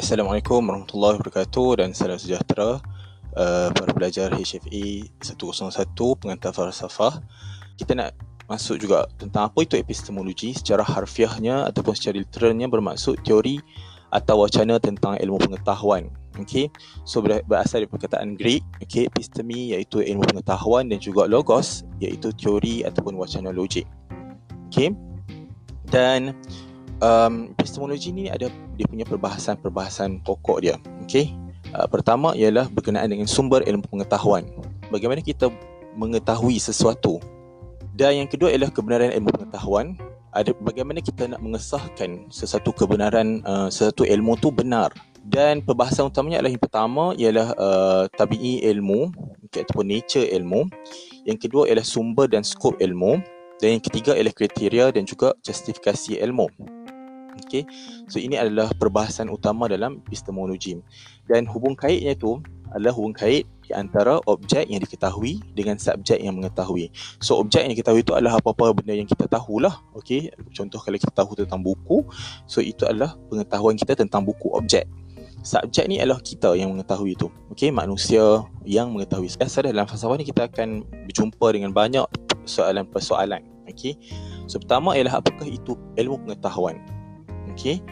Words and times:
Assalamualaikum 0.00 0.64
warahmatullahi 0.64 1.20
wabarakatuh 1.20 1.84
dan 1.84 1.92
salam 1.92 2.16
sejahtera 2.16 2.80
uh, 3.36 3.68
para 3.68 3.92
pelajar 3.92 4.32
HFA 4.32 5.12
101 5.20 5.92
pengantar 6.16 6.56
falsafah. 6.56 7.20
Kita 7.76 7.92
nak 7.92 8.16
masuk 8.48 8.80
juga 8.80 9.04
tentang 9.20 9.52
apa 9.52 9.60
itu 9.60 9.76
epistemologi 9.76 10.56
secara 10.56 10.80
harfiahnya 10.80 11.68
ataupun 11.68 11.92
secara 11.92 12.16
literalnya 12.16 12.64
bermaksud 12.72 13.20
teori 13.28 13.60
atau 14.08 14.40
wacana 14.40 14.80
tentang 14.80 15.20
ilmu 15.20 15.36
pengetahuan. 15.36 16.08
Okay. 16.40 16.72
So 17.04 17.20
berasal 17.20 17.84
dari 17.84 17.92
perkataan 17.92 18.40
Greek, 18.40 18.64
okay, 18.80 19.04
epistemi 19.04 19.76
iaitu 19.76 20.00
ilmu 20.00 20.24
pengetahuan 20.32 20.88
dan 20.88 20.96
juga 20.96 21.28
logos 21.28 21.84
iaitu 22.00 22.32
teori 22.40 22.88
ataupun 22.88 23.20
wacana 23.20 23.52
logik. 23.52 23.84
Okay. 24.72 24.96
Dan 25.92 26.32
um, 27.04 27.52
epistemologi 27.60 28.16
ni 28.16 28.32
ada 28.32 28.48
dia 28.80 28.88
punya 28.88 29.04
perbahasan-perbahasan 29.04 30.24
pokok 30.24 30.58
dia. 30.64 30.80
Okey. 31.04 31.36
Uh, 31.76 31.84
pertama 31.92 32.32
ialah 32.32 32.64
berkenaan 32.72 33.12
dengan 33.12 33.28
sumber 33.28 33.60
ilmu 33.68 33.84
pengetahuan. 33.92 34.48
Bagaimana 34.88 35.20
kita 35.20 35.52
mengetahui 36.00 36.56
sesuatu. 36.56 37.20
Dan 37.92 38.24
yang 38.24 38.28
kedua 38.32 38.48
ialah 38.48 38.72
kebenaran 38.72 39.12
ilmu 39.12 39.28
pengetahuan. 39.36 40.00
Ada 40.32 40.56
bagaimana 40.62 41.04
kita 41.04 41.28
nak 41.28 41.44
mengesahkan 41.44 42.32
sesuatu 42.32 42.72
kebenaran 42.72 43.44
uh, 43.44 43.68
sesuatu 43.68 44.08
ilmu 44.08 44.40
tu 44.40 44.48
benar. 44.48 44.88
Dan 45.20 45.60
perbahasan 45.60 46.08
utamanya 46.08 46.40
adalah 46.40 46.52
yang 46.56 46.64
pertama 46.64 47.04
ialah 47.20 47.48
uh, 47.60 48.04
tabi'i 48.16 48.64
ilmu 48.64 49.12
okay, 49.44 49.60
ataupun 49.66 49.92
nature 49.92 50.24
ilmu. 50.32 50.70
Yang 51.28 51.38
kedua 51.44 51.68
ialah 51.68 51.84
sumber 51.84 52.24
dan 52.30 52.40
skop 52.40 52.80
ilmu. 52.80 53.20
Dan 53.60 53.76
yang 53.76 53.82
ketiga 53.84 54.16
ialah 54.16 54.32
kriteria 54.32 54.88
dan 54.96 55.04
juga 55.04 55.36
justifikasi 55.44 56.16
ilmu. 56.24 56.48
Okay. 57.46 57.66
So 58.10 58.18
ini 58.18 58.34
adalah 58.38 58.72
perbahasan 58.74 59.30
utama 59.30 59.70
dalam 59.70 60.02
epistemologi. 60.06 60.78
Dan 61.30 61.46
hubung 61.46 61.78
kaitnya 61.78 62.18
tu 62.18 62.42
adalah 62.70 62.94
hubung 62.94 63.14
kait 63.14 63.46
di 63.66 63.70
antara 63.74 64.18
objek 64.26 64.66
yang 64.70 64.82
diketahui 64.82 65.42
dengan 65.54 65.78
subjek 65.78 66.18
yang 66.18 66.38
mengetahui. 66.38 66.90
So 67.22 67.38
objek 67.38 67.66
yang 67.66 67.74
diketahui 67.74 68.02
itu 68.02 68.14
adalah 68.14 68.38
apa-apa 68.38 68.74
benda 68.82 68.94
yang 68.94 69.06
kita 69.06 69.26
tahulah. 69.26 69.78
Okay. 69.98 70.30
Contoh 70.54 70.78
kalau 70.82 70.96
kita 70.98 71.12
tahu 71.14 71.38
tentang 71.38 71.62
buku, 71.62 72.02
so 72.46 72.58
itu 72.62 72.86
adalah 72.86 73.14
pengetahuan 73.30 73.74
kita 73.78 73.94
tentang 73.98 74.26
buku 74.26 74.50
objek. 74.54 74.86
Subjek 75.40 75.88
ni 75.88 75.96
adalah 75.96 76.20
kita 76.20 76.52
yang 76.52 76.76
mengetahui 76.76 77.16
itu. 77.16 77.32
Okay, 77.56 77.72
manusia 77.72 78.44
yang 78.68 78.92
mengetahui. 78.92 79.32
Biasa 79.40 79.64
dalam 79.64 79.88
falsafah 79.88 80.20
ni 80.20 80.28
kita 80.28 80.52
akan 80.52 80.84
berjumpa 81.08 81.46
dengan 81.56 81.72
banyak 81.72 82.04
soalan-persoalan. 82.44 83.40
Okay. 83.70 83.96
So 84.50 84.60
pertama 84.60 84.98
ialah 84.98 85.22
apakah 85.22 85.48
itu 85.48 85.78
ilmu 85.96 86.26
pengetahuan? 86.28 86.99
Okey. 87.54 87.82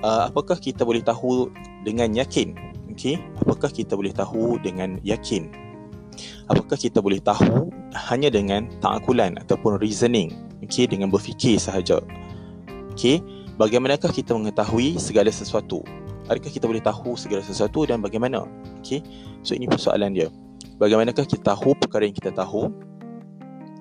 Uh, 0.00 0.32
apakah 0.32 0.56
kita 0.56 0.80
boleh 0.84 1.04
tahu 1.04 1.52
dengan 1.84 2.08
yakin? 2.16 2.56
Okey. 2.92 3.20
Apakah 3.40 3.68
kita 3.68 3.94
boleh 3.96 4.12
tahu 4.12 4.56
dengan 4.60 4.96
yakin? 5.04 5.52
Apakah 6.50 6.76
kita 6.76 6.98
boleh 6.98 7.22
tahu 7.22 7.70
hanya 8.10 8.32
dengan 8.32 8.66
taakulan 8.82 9.38
ataupun 9.38 9.78
reasoning? 9.78 10.32
Okey 10.64 10.88
dengan 10.88 11.12
berfikir 11.12 11.60
sahaja. 11.60 12.00
Okey. 12.96 13.22
Bagaimanakah 13.60 14.08
kita 14.08 14.32
mengetahui 14.32 14.96
segala 14.96 15.28
sesuatu? 15.28 15.84
Adakah 16.32 16.48
kita 16.48 16.64
boleh 16.64 16.80
tahu 16.80 17.18
segala 17.20 17.44
sesuatu 17.44 17.84
dan 17.84 18.00
bagaimana? 18.00 18.48
Okey. 18.80 19.04
So 19.44 19.52
ini 19.52 19.68
persoalan 19.68 20.16
dia. 20.16 20.32
Bagaimanakah 20.80 21.28
kita 21.28 21.52
tahu 21.52 21.76
perkara 21.76 22.08
yang 22.08 22.16
kita 22.16 22.32
tahu? 22.32 22.72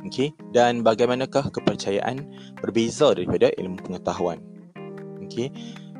Okey. 0.03 0.35
Dan 0.51 0.83
bagaimanakah 0.83 1.47
kepercayaan 1.47 2.27
berbeza 2.59 3.15
daripada 3.15 3.55
ilmu 3.55 3.79
pengetahuan 3.79 4.43
okey 5.29 5.53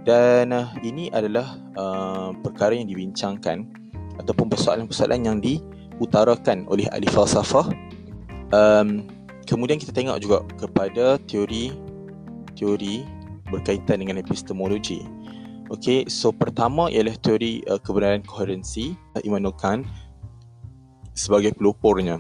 dan 0.07 0.49
uh, 0.49 0.73
ini 0.81 1.13
adalah 1.13 1.59
uh, 1.77 2.33
perkara 2.41 2.73
yang 2.73 2.89
dibincangkan 2.89 3.69
ataupun 4.17 4.49
persoalan-persoalan 4.51 5.21
yang 5.21 5.37
diutarakan 5.37 6.67
oleh 6.67 6.89
ahli 6.91 7.07
falsafah. 7.07 7.69
Um, 8.49 9.05
kemudian 9.45 9.77
kita 9.77 9.93
tengok 9.93 10.17
juga 10.19 10.37
kepada 10.57 11.21
teori 11.29 11.69
teori 12.57 13.05
berkaitan 13.53 14.01
dengan 14.01 14.17
epistemologi. 14.17 15.05
Okey 15.69 16.09
so 16.09 16.33
pertama 16.33 16.89
ialah 16.89 17.13
teori 17.21 17.61
uh, 17.69 17.77
kebenaran 17.77 18.25
koherensi 18.25 18.97
uh, 19.13 19.21
Immanuel 19.21 19.53
Kant 19.53 19.85
sebagai 21.13 21.53
pelopornya 21.53 22.17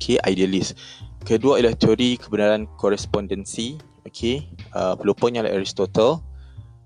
okey 0.00 0.18
idealis. 0.26 0.74
Kedua 1.22 1.62
ialah 1.62 1.76
teori 1.78 2.18
kebenaran 2.18 2.66
korespondensi. 2.80 3.78
Okey 4.08 4.48
uh, 4.74 4.94
pelopornya 4.98 5.44
adalah 5.44 5.60
Aristotle. 5.60 6.22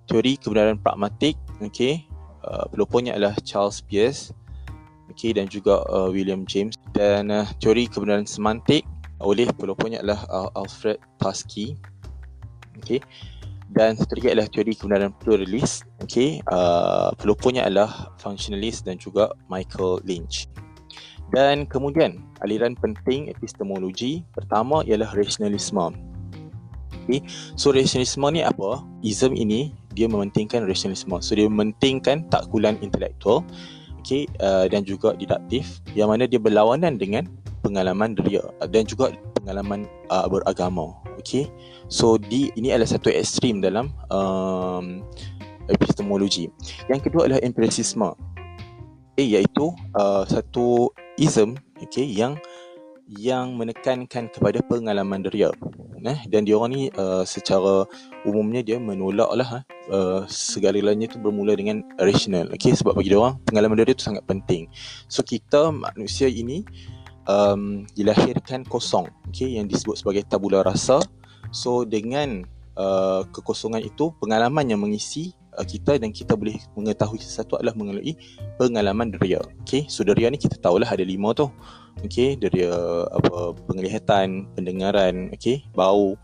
Teori 0.05 0.37
kebenaran 0.37 0.77
pragmatik 0.77 1.33
okey 1.65 2.05
uh, 2.45 2.69
pelopornya 2.69 3.17
adalah 3.17 3.33
Charles 3.41 3.81
Peirce 3.81 4.37
okey 5.17 5.33
dan 5.33 5.49
juga 5.49 5.81
uh, 5.89 6.12
William 6.12 6.44
James. 6.44 6.77
Dan 6.93 7.33
uh, 7.33 7.49
teori 7.59 7.89
kebenaran 7.89 8.28
semantik 8.28 8.84
oleh 9.25 9.49
pelopornya 9.56 10.05
adalah 10.05 10.21
uh, 10.28 10.50
Alfred 10.61 11.00
Tarski 11.17 11.73
okey 12.84 13.00
dan 13.75 13.99
lagi 13.99 14.28
adalah 14.31 14.47
teori 14.47 14.77
kebenaran 14.77 15.11
pluralist 15.19 15.89
okey 16.05 16.44
uh, 16.53 17.11
pelopornya 17.17 17.67
adalah 17.67 18.15
functionalist 18.21 18.87
dan 18.87 19.00
juga 19.00 19.33
Michael 19.49 20.05
Lynch. 20.06 20.47
Dan 21.33 21.67
kemudian 21.67 22.23
aliran 22.44 22.78
penting 22.78 23.33
epistemologi 23.33 24.23
pertama 24.31 24.87
ialah 24.87 25.11
rasionalisme 25.17 26.14
Okay. 27.05 27.21
So 27.61 27.71
rasionalisme 27.71 28.25
ni 28.33 28.41
apa? 28.41 28.81
Ism 29.05 29.37
ini 29.37 29.77
dia 29.93 30.09
mementingkan 30.09 30.65
rasionalisme. 30.65 31.21
So 31.21 31.37
dia 31.37 31.47
mementingkan 31.47 32.27
takkulan 32.33 32.81
intelektual 32.81 33.45
okay, 34.01 34.25
uh, 34.41 34.65
dan 34.69 34.89
juga 34.89 35.13
didaktif 35.17 35.85
yang 35.93 36.09
mana 36.09 36.25
dia 36.25 36.41
berlawanan 36.41 36.97
dengan 36.97 37.29
pengalaman 37.65 38.13
deria 38.17 38.45
dan 38.73 38.85
juga 38.85 39.13
pengalaman 39.41 39.89
uh, 40.09 40.29
beragama. 40.29 40.97
Okay. 41.21 41.49
So 41.93 42.17
di 42.17 42.49
ini 42.57 42.73
adalah 42.73 42.89
satu 42.89 43.13
ekstrim 43.13 43.61
dalam 43.61 43.93
um, 44.09 45.05
epistemologi. 45.69 46.53
Yang 46.89 47.09
kedua 47.09 47.29
adalah 47.29 47.43
empirisisme. 47.45 48.13
Okay, 49.15 49.31
iaitu 49.31 49.71
uh, 49.95 50.27
satu 50.27 50.91
ism 51.17 51.55
okay, 51.79 52.03
yang 52.03 52.35
yang 53.09 53.61
menekankan 53.61 54.33
kepada 54.33 54.65
pengalaman 54.65 55.21
deria 55.21 55.53
eh 56.05 56.21
dan 56.29 56.45
dia 56.45 56.61
orang 56.61 56.71
ni 56.77 56.83
uh, 57.01 57.25
secara 57.25 57.89
umumnya 58.29 58.61
dia 58.61 58.77
menolak 58.77 59.31
lah 59.33 59.65
eh, 59.65 59.65
uh, 59.89 60.23
segala-galanya 60.29 61.09
tu 61.09 61.17
bermula 61.17 61.57
dengan 61.57 61.81
rational. 61.97 62.53
Okey 62.53 62.77
sebab 62.77 62.93
bagi 63.01 63.09
dia 63.09 63.21
orang 63.21 63.41
pengalaman 63.49 63.81
dia 63.81 63.97
tu 63.97 64.05
sangat 64.05 64.21
penting. 64.29 64.69
So 65.09 65.25
kita 65.25 65.73
manusia 65.73 66.29
ini 66.29 66.61
um, 67.25 67.89
dilahirkan 67.97 68.69
kosong. 68.69 69.09
Okey 69.33 69.57
yang 69.57 69.65
disebut 69.65 70.05
sebagai 70.05 70.29
tabula 70.29 70.61
rasa. 70.61 71.01
So 71.57 71.89
dengan 71.89 72.45
uh, 72.77 73.25
kekosongan 73.33 73.81
itu 73.81 74.13
pengalaman 74.21 74.69
yang 74.69 74.85
mengisi 74.85 75.33
uh, 75.57 75.65
kita 75.65 75.97
dan 75.97 76.13
kita 76.13 76.37
boleh 76.37 76.59
mengetahui 76.77 77.23
sesuatu 77.23 77.57
adalah 77.57 77.75
melalui 77.79 78.19
pengalaman 78.59 79.15
deria 79.15 79.41
okey 79.63 79.87
so 79.87 80.03
deria 80.03 80.31
ni 80.31 80.39
kita 80.39 80.59
tahulah 80.59 80.87
ada 80.87 81.03
lima 81.07 81.31
tu 81.35 81.51
okey 82.03 82.34
dari 82.41 82.66
apa 83.15 83.55
penglihatan, 83.71 84.50
pendengaran, 84.59 85.31
okey, 85.37 85.62
bau, 85.77 86.19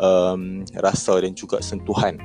um, 0.00 0.64
rasa 0.80 1.20
dan 1.20 1.36
juga 1.36 1.60
sentuhan. 1.60 2.16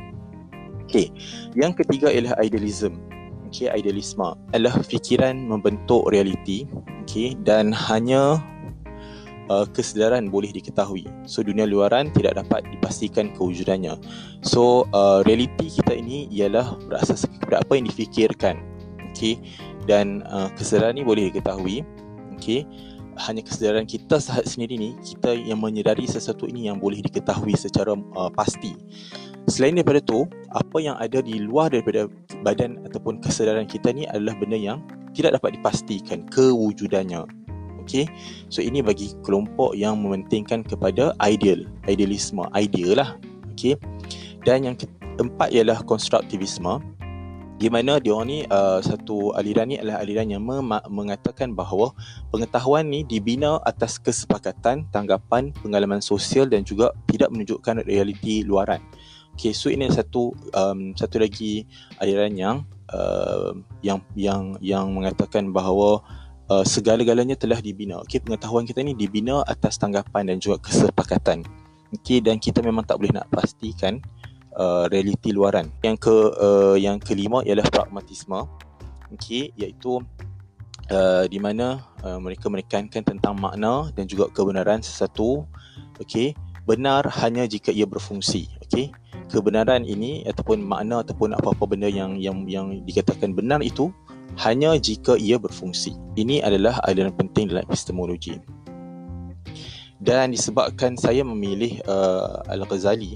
Okey. 0.86 1.12
Yang 1.58 1.84
ketiga 1.84 2.14
ialah 2.14 2.38
idealism. 2.40 3.02
Okey, 3.50 3.68
idealisme 3.72 4.36
adalah 4.54 4.80
fikiran 4.84 5.36
membentuk 5.36 6.08
realiti, 6.12 6.70
okey, 7.06 7.36
dan 7.44 7.76
hanya 7.76 8.40
uh, 9.50 9.66
kesedaran 9.70 10.30
boleh 10.30 10.50
diketahui. 10.54 11.06
So 11.30 11.46
dunia 11.46 11.66
luaran 11.66 12.10
tidak 12.14 12.38
dapat 12.42 12.66
dipastikan 12.70 13.34
kewujudannya. 13.34 13.98
So 14.42 14.90
uh, 14.94 15.22
realiti 15.26 15.70
kita 15.70 15.94
ini 15.98 16.30
ialah 16.34 16.78
berasas 16.86 17.26
kepada 17.26 17.62
apa 17.62 17.74
yang 17.78 17.86
difikirkan. 17.90 18.62
Okey. 19.14 19.42
Dan 19.86 20.26
uh, 20.26 20.50
kesedaran 20.58 20.98
ini 20.98 21.06
boleh 21.06 21.24
diketahui 21.30 21.86
okay, 22.40 22.62
hanya 23.16 23.40
kesedaran 23.44 23.88
kita 23.88 24.20
sahaja 24.20 24.48
sendiri 24.48 24.76
ni 24.76 24.92
kita 25.00 25.36
yang 25.36 25.64
menyedari 25.64 26.04
sesuatu 26.04 26.48
ini 26.52 26.68
yang 26.68 26.84
boleh 26.84 27.00
diketahui 27.00 27.56
secara 27.56 27.96
uh, 27.96 28.32
pasti. 28.32 28.76
Selain 29.46 29.78
daripada 29.78 30.02
tu 30.02 30.26
apa 30.52 30.78
yang 30.82 30.98
ada 30.98 31.22
di 31.22 31.38
luar 31.38 31.70
daripada 31.70 32.10
badan 32.42 32.82
ataupun 32.90 33.22
kesedaran 33.22 33.70
kita 33.70 33.94
ni 33.94 34.10
adalah 34.10 34.36
benda 34.42 34.58
yang 34.58 34.82
tidak 35.16 35.40
dapat 35.40 35.56
dipastikan 35.56 36.28
kewujudannya. 36.34 37.24
Okey. 37.86 38.10
So 38.50 38.66
ini 38.66 38.82
bagi 38.82 39.14
kelompok 39.22 39.78
yang 39.78 40.02
mementingkan 40.02 40.66
kepada 40.66 41.14
ideal 41.22 41.64
idealisme 41.86 42.44
ideal 42.58 43.00
lah. 43.00 43.10
Okey. 43.54 43.78
Dan 44.44 44.66
yang 44.66 44.76
keempat 44.76 45.54
ialah 45.54 45.80
konstruktivisme 45.86 46.82
di 47.56 47.72
mana 47.72 48.04
dia 48.04 48.12
orang 48.12 48.28
ni 48.28 48.40
uh, 48.52 48.84
satu 48.84 49.32
aliran 49.32 49.72
ni 49.72 49.80
adalah 49.80 50.04
aliran 50.04 50.28
yang 50.28 50.44
mem- 50.44 50.88
mengatakan 50.92 51.56
bahawa 51.56 51.96
pengetahuan 52.28 52.84
ni 52.92 53.08
dibina 53.08 53.64
atas 53.64 53.96
kesepakatan, 53.96 54.92
tanggapan, 54.92 55.56
pengalaman 55.64 56.04
sosial 56.04 56.52
dan 56.52 56.68
juga 56.68 56.92
tidak 57.08 57.32
menunjukkan 57.32 57.88
realiti 57.88 58.44
luaran. 58.44 58.84
Okay, 59.36 59.52
so 59.56 59.72
ini 59.72 59.88
satu 59.92 60.36
um, 60.56 60.96
satu 60.96 61.20
lagi 61.20 61.68
aliran 62.00 62.36
yang 62.36 62.58
uh, 62.92 63.56
yang 63.84 64.00
yang 64.16 64.56
yang 64.60 64.92
mengatakan 64.92 65.52
bahawa 65.52 66.04
uh, 66.52 66.64
segala-galanya 66.64 67.40
telah 67.40 67.60
dibina. 67.64 68.04
Okay, 68.04 68.20
pengetahuan 68.20 68.68
kita 68.68 68.84
ni 68.84 68.96
dibina 68.96 69.44
atas 69.48 69.80
tanggapan 69.80 70.28
dan 70.28 70.44
juga 70.44 70.60
kesepakatan. 70.64 71.44
Okay, 71.96 72.20
dan 72.20 72.36
kita 72.40 72.60
memang 72.60 72.84
tak 72.84 73.00
boleh 73.00 73.16
nak 73.16 73.32
pastikan 73.32 74.04
uh, 74.58 74.88
realiti 74.90 75.36
luaran. 75.36 75.70
Yang 75.84 76.10
ke 76.10 76.16
uh, 76.40 76.76
yang 76.80 76.98
kelima 76.98 77.44
ialah 77.44 77.68
pragmatisme. 77.70 78.48
Okay, 79.16 79.54
iaitu 79.56 80.02
uh, 80.92 81.24
di 81.30 81.40
mana 81.40 81.86
uh, 82.04 82.18
mereka 82.20 82.50
menekankan 82.50 83.06
tentang 83.06 83.38
makna 83.38 83.94
dan 83.94 84.10
juga 84.10 84.32
kebenaran 84.32 84.82
sesuatu. 84.82 85.46
Okay, 86.02 86.36
benar 86.68 87.08
hanya 87.24 87.48
jika 87.48 87.72
ia 87.72 87.88
berfungsi. 87.88 88.50
Okay, 88.66 88.92
kebenaran 89.30 89.86
ini 89.86 90.26
ataupun 90.26 90.60
makna 90.66 91.06
ataupun 91.06 91.38
apa-apa 91.38 91.64
benda 91.70 91.88
yang 91.88 92.18
yang 92.18 92.44
yang 92.50 92.82
dikatakan 92.84 93.32
benar 93.32 93.62
itu 93.62 93.94
hanya 94.42 94.76
jika 94.76 95.16
ia 95.16 95.40
berfungsi. 95.40 95.96
Ini 96.20 96.44
adalah 96.44 96.82
aliran 96.84 97.16
penting 97.16 97.48
dalam 97.52 97.64
epistemologi. 97.64 98.36
Dan 99.96 100.36
disebabkan 100.36 101.00
saya 101.00 101.24
memilih 101.24 101.80
uh, 101.88 102.44
Al-Ghazali 102.52 103.16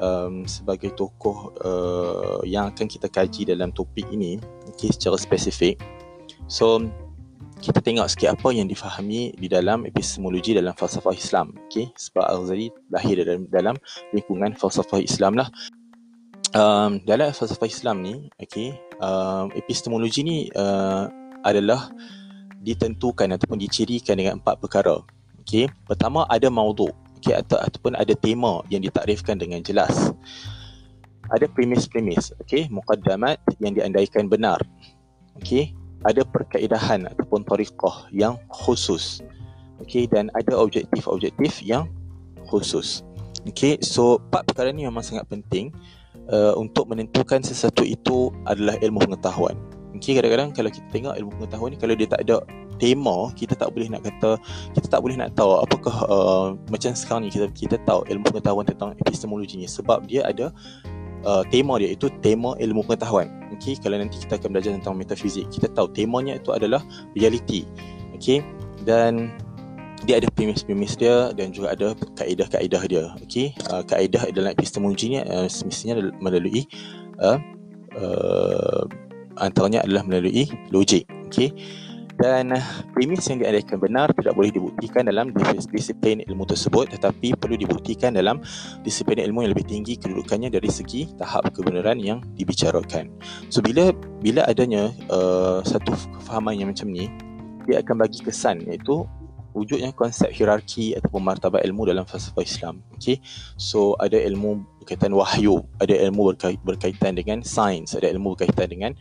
um, 0.00 0.44
sebagai 0.48 0.92
tokoh 0.94 1.52
uh, 1.64 2.40
yang 2.46 2.72
akan 2.72 2.86
kita 2.86 3.08
kaji 3.08 3.48
dalam 3.48 3.72
topik 3.72 4.06
ini 4.12 4.40
okay, 4.68 4.92
secara 4.92 5.16
spesifik. 5.20 5.80
So, 6.46 6.86
kita 7.60 7.80
tengok 7.80 8.06
sikit 8.12 8.36
apa 8.36 8.48
yang 8.52 8.68
difahami 8.68 9.32
di 9.34 9.48
dalam 9.48 9.88
epistemologi 9.88 10.52
dalam 10.52 10.76
falsafah 10.76 11.16
Islam. 11.16 11.56
Okay? 11.68 11.88
Sebab 11.96 12.24
Al-Ghazali 12.24 12.68
lahir 12.92 13.16
dalam, 13.24 13.48
dalam 13.48 13.76
lingkungan 14.12 14.54
falsafah 14.54 15.00
Islam 15.00 15.40
lah. 15.40 15.48
Um, 16.52 17.00
dalam 17.04 17.32
falsafah 17.32 17.68
Islam 17.68 18.04
ni, 18.04 18.14
okay, 18.40 18.76
um, 19.00 19.50
epistemologi 19.56 20.20
ni 20.24 20.38
uh, 20.54 21.08
adalah 21.44 21.88
ditentukan 22.60 23.34
ataupun 23.38 23.56
dicirikan 23.56 24.20
dengan 24.20 24.38
empat 24.38 24.60
perkara. 24.60 25.00
Okay? 25.42 25.70
Pertama 25.88 26.28
ada 26.28 26.52
maudhu 26.52 26.92
okay, 27.18 27.34
atau, 27.36 27.58
ataupun 27.60 27.96
ada 27.96 28.12
tema 28.14 28.60
yang 28.68 28.84
ditakrifkan 28.84 29.40
dengan 29.40 29.64
jelas. 29.64 30.12
Ada 31.34 31.50
premis-premis, 31.50 32.30
okay? 32.38 32.70
mukaddamat 32.70 33.42
yang 33.58 33.74
diandaikan 33.74 34.30
benar. 34.30 34.62
Okay? 35.42 35.74
ada 36.06 36.22
perkaedahan 36.22 37.08
ataupun 37.10 37.42
tariqah 37.42 38.10
yang 38.14 38.36
khusus. 38.52 39.24
Okay, 39.80 40.08
dan 40.08 40.32
ada 40.32 40.56
objektif-objektif 40.56 41.60
yang 41.60 41.88
khusus. 42.48 43.04
Okay, 43.44 43.76
so 43.84 44.16
empat 44.28 44.48
perkara 44.48 44.72
ni 44.72 44.88
memang 44.88 45.04
sangat 45.04 45.28
penting 45.28 45.68
uh, 46.32 46.56
untuk 46.56 46.88
menentukan 46.88 47.44
sesuatu 47.44 47.84
itu 47.84 48.32
adalah 48.48 48.78
ilmu 48.80 49.04
pengetahuan. 49.04 49.54
Okay, 49.96 50.16
kadang-kadang 50.16 50.52
kalau 50.56 50.70
kita 50.72 50.88
tengok 50.92 51.14
ilmu 51.16 51.30
pengetahuan 51.40 51.70
ni, 51.76 51.78
kalau 51.78 51.94
dia 51.96 52.08
tak 52.08 52.24
ada 52.24 52.40
tema, 52.76 53.32
kita 53.34 53.56
tak 53.56 53.72
boleh 53.72 53.88
nak 53.90 54.04
kata, 54.04 54.40
kita 54.76 54.86
tak 54.86 55.00
boleh 55.00 55.16
nak 55.16 55.32
tahu 55.34 55.58
apakah 55.60 55.96
uh, 56.06 56.46
macam 56.68 56.92
sekarang 56.92 57.26
ni 57.26 57.30
kita 57.32 57.50
kita 57.52 57.76
tahu 57.84 58.04
ilmu 58.08 58.24
pengetahuan 58.30 58.64
tentang 58.64 58.94
epistemologi 59.00 59.60
ni 59.60 59.68
sebab 59.68 60.04
dia 60.04 60.24
ada 60.28 60.52
uh, 61.26 61.42
tema 61.48 61.80
dia 61.80 61.92
itu 61.92 62.12
tema 62.20 62.54
ilmu 62.60 62.84
pengetahuan. 62.86 63.28
Okey, 63.56 63.80
kalau 63.80 63.96
nanti 63.96 64.20
kita 64.22 64.36
akan 64.36 64.50
belajar 64.52 64.70
tentang 64.76 64.94
metafizik, 64.98 65.48
kita 65.48 65.72
tahu 65.72 65.88
temanya 65.90 66.36
itu 66.36 66.52
adalah 66.52 66.82
reality. 67.16 67.64
Okey, 68.14 68.44
dan 68.84 69.32
dia 70.04 70.20
ada 70.20 70.28
premis-premis 70.28 70.94
dia 70.94 71.32
dan 71.32 71.50
juga 71.50 71.72
ada 71.72 71.96
kaedah-kaedah 72.20 72.82
dia. 72.86 73.04
Okey, 73.24 73.56
uh, 73.72 73.82
kaedah 73.82 74.28
dalam 74.30 74.52
epistemologi 74.52 75.16
ni 75.16 75.18
uh, 75.24 75.48
semestinya 75.48 75.98
melalui 76.20 76.68
uh, 77.24 77.40
uh, 77.96 78.84
antaranya 79.40 79.82
adalah 79.82 80.04
melalui 80.04 80.46
logik. 80.70 81.08
Okey 81.32 81.50
dan 82.16 82.52
premis 82.96 83.28
yang 83.28 83.44
diandaikan 83.44 83.76
benar 83.76 84.08
tidak 84.16 84.32
boleh 84.36 84.48
dibuktikan 84.48 85.04
dalam 85.04 85.32
disiplin 85.68 86.24
ilmu 86.24 86.48
tersebut 86.48 86.88
tetapi 86.96 87.36
perlu 87.36 87.60
dibuktikan 87.60 88.16
dalam 88.16 88.40
disiplin 88.80 89.20
ilmu 89.20 89.44
yang 89.44 89.52
lebih 89.52 89.68
tinggi 89.68 90.00
kedudukannya 90.00 90.48
dari 90.48 90.68
segi 90.72 91.12
tahap 91.20 91.52
kebenaran 91.52 92.00
yang 92.00 92.24
dibicarakan. 92.40 93.12
So 93.52 93.60
bila 93.60 93.92
bila 94.24 94.48
adanya 94.48 94.92
uh, 95.12 95.60
satu 95.60 95.92
kefahaman 96.20 96.56
yang 96.56 96.68
macam 96.72 96.88
ni 96.88 97.12
dia 97.68 97.82
akan 97.82 98.00
bagi 98.00 98.22
kesan 98.24 98.64
iaitu 98.64 99.04
wujudnya 99.56 99.88
konsep 99.96 100.28
hierarki 100.36 100.92
ataupun 101.00 101.24
martabat 101.24 101.64
ilmu 101.64 101.88
dalam 101.88 102.04
falsafah 102.04 102.44
Islam. 102.44 102.84
Okay, 103.00 103.24
so 103.56 103.96
ada 103.96 104.20
ilmu 104.20 104.60
berkaitan 104.84 105.16
wahyu, 105.16 105.64
ada 105.80 105.96
ilmu 105.96 106.36
berkaitan 106.60 107.16
dengan 107.16 107.40
sains, 107.40 107.96
ada 107.96 108.12
ilmu 108.12 108.36
berkaitan 108.36 108.68
dengan 108.68 108.92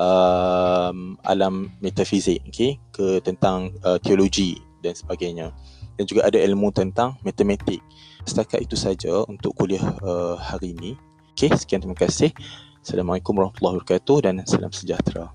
um, 0.00 1.20
alam 1.28 1.68
metafizik 1.84 2.40
okay, 2.48 2.80
ke 2.88 3.20
tentang 3.20 3.76
uh, 3.84 4.00
teologi 4.00 4.56
dan 4.80 4.96
sebagainya. 4.96 5.52
Dan 6.00 6.08
juga 6.08 6.24
ada 6.24 6.40
ilmu 6.40 6.72
tentang 6.72 7.20
matematik. 7.20 7.84
Setakat 8.24 8.64
itu 8.64 8.76
saja 8.76 9.28
untuk 9.28 9.52
kuliah 9.52 9.84
uh, 10.00 10.40
hari 10.40 10.72
ini. 10.72 10.96
Okay, 11.36 11.52
sekian 11.52 11.84
terima 11.84 11.96
kasih. 11.96 12.32
Assalamualaikum 12.80 13.36
warahmatullahi 13.36 13.84
wabarakatuh 13.84 14.16
dan 14.24 14.40
salam 14.48 14.72
sejahtera 14.72 15.28